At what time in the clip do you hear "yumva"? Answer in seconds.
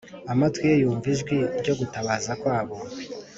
0.81-1.07